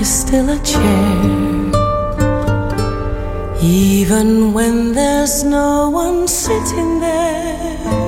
[0.00, 1.68] is still a chair.
[3.60, 8.07] Even when there's no one sitting there.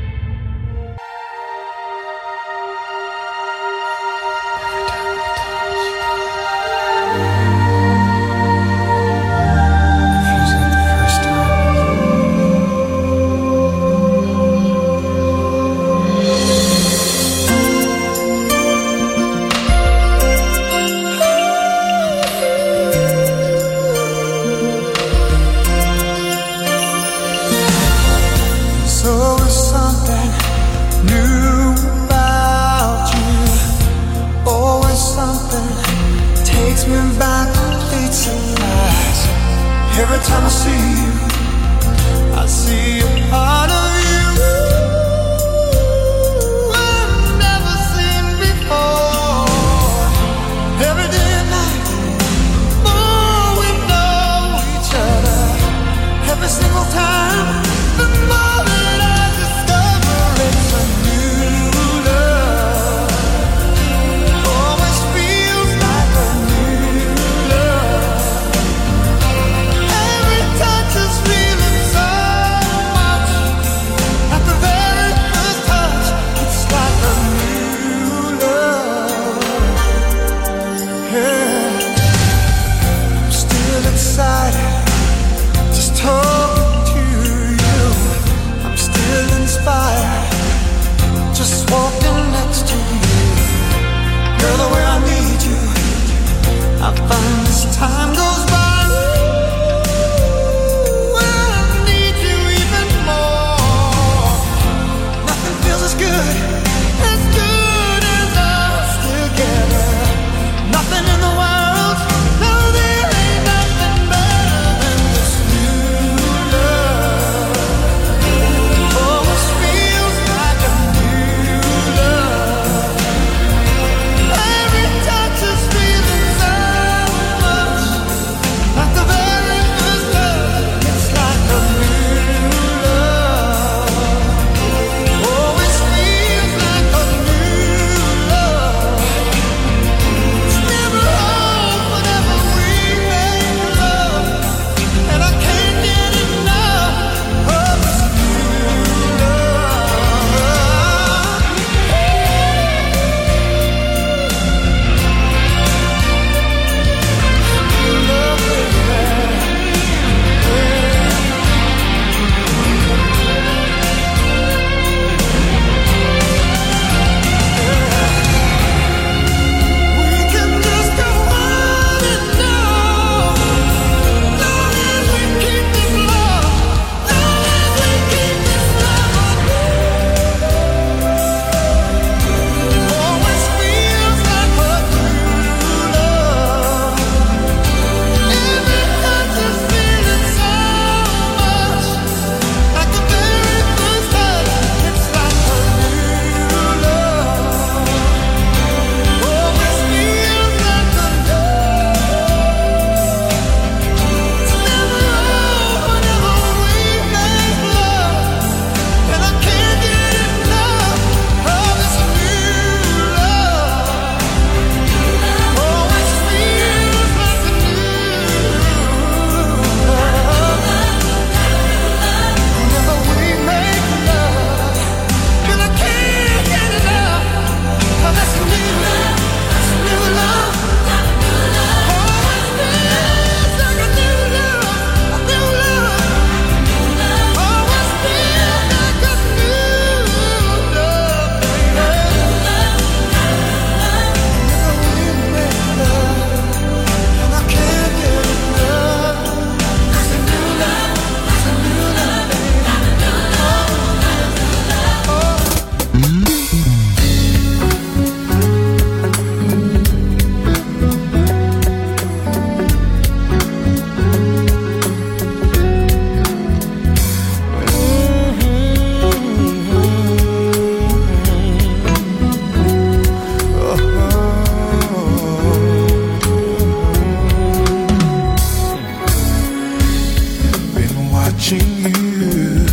[281.41, 282.67] watching you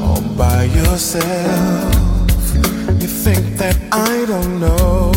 [0.00, 1.94] all by yourself.
[3.00, 5.10] You think that I don't know.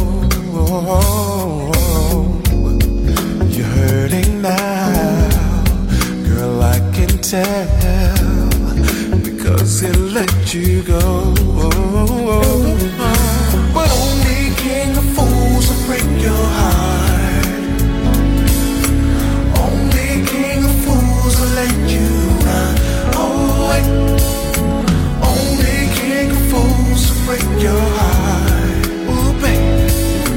[3.51, 5.69] You're hurting now,
[6.27, 6.63] girl.
[6.63, 8.49] I can tell
[9.21, 12.74] because it let you go.
[27.37, 28.85] break your heart,
[29.41, 30.29] baby,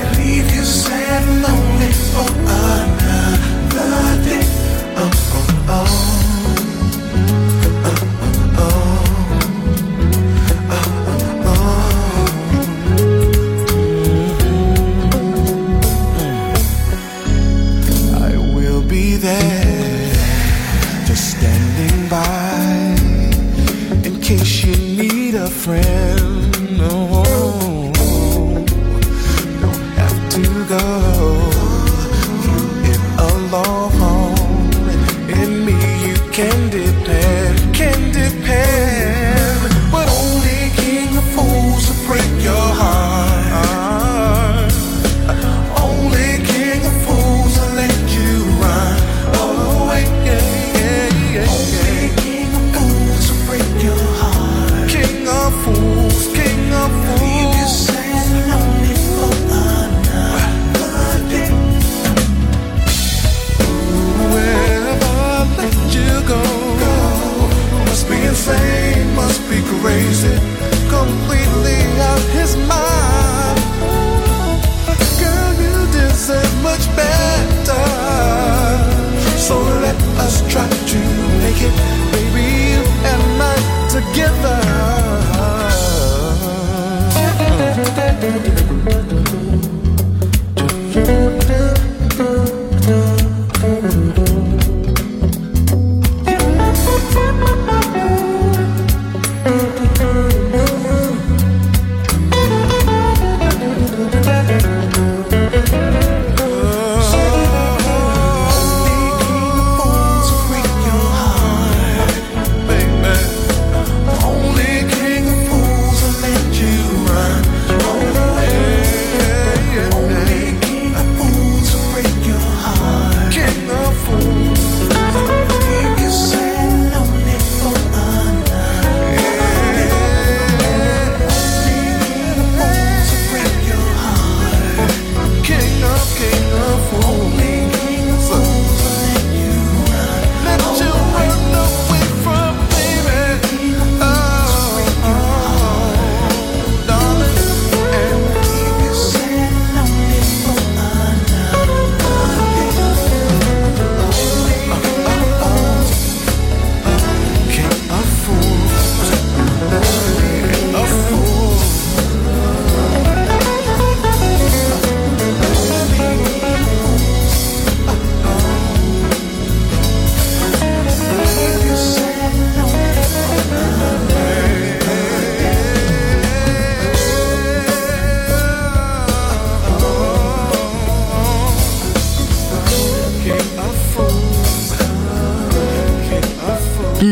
[0.00, 4.46] and leave you sad and lonely for another day.
[4.96, 5.86] Oh oh oh.
[7.84, 8.00] oh,
[11.08, 11.72] oh, oh
[18.14, 20.14] I will be there,
[21.06, 22.96] just standing by
[24.06, 26.41] in case you need a friend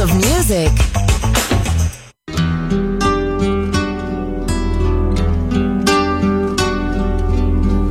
[0.00, 0.72] of music.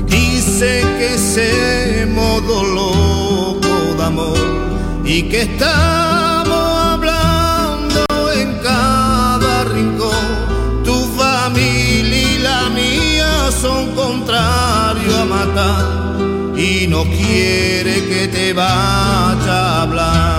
[0.07, 4.37] Dice que se modo loco de amor
[5.05, 6.57] y que estamos
[6.93, 10.83] hablando en cada rincón.
[10.83, 19.47] Tu familia y la mía son contrarios a matar y no quiere que te vaya
[19.47, 20.38] a hablar.